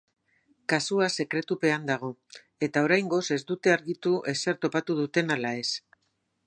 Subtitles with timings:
[0.71, 2.09] Kasua sekretupean dago
[2.69, 5.69] eta oraingoz ez dute argitu ezer topatu duten ala ez.